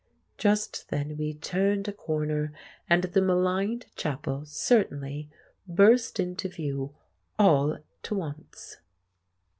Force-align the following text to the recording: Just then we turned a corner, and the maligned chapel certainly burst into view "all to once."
Just 0.39 0.89
then 0.89 1.15
we 1.15 1.35
turned 1.35 1.87
a 1.87 1.93
corner, 1.93 2.51
and 2.89 3.03
the 3.03 3.21
maligned 3.21 3.85
chapel 3.95 4.43
certainly 4.47 5.29
burst 5.67 6.19
into 6.19 6.49
view 6.49 6.95
"all 7.37 7.77
to 8.01 8.15
once." 8.15 8.77